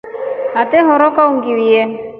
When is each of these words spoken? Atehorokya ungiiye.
Atehorokya 0.61 1.23
ungiiye. 1.31 1.81